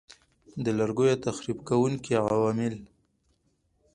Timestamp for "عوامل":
2.25-2.75